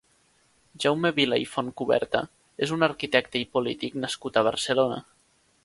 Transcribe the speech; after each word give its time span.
Jaume 0.85 1.11
Vila 1.19 1.37
i 1.43 1.45
Fontcuberta 1.51 2.23
és 2.67 2.73
un 2.77 2.87
arquitecte 2.89 3.39
i 3.43 3.45
polític 3.59 4.01
nascut 4.07 4.41
a 4.43 4.47
Barcelona. 4.49 4.99